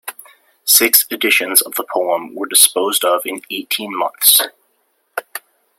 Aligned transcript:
Six 0.65 1.05
editions 1.11 1.61
of 1.61 1.75
the 1.75 1.83
poem 1.83 2.33
were 2.33 2.47
disposed 2.47 3.05
of 3.05 3.21
in 3.23 3.43
eighteen 3.51 3.95
months. 3.95 4.41